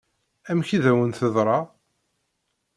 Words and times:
Amek 0.49 0.69
i 0.75 0.77
d-awen-teḍṛa? 0.83 1.59